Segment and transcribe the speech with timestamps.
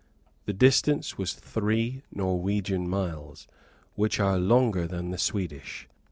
[0.45, 3.47] The distance was three Norwegian miles,
[3.93, 5.87] which are longer than the Swedish.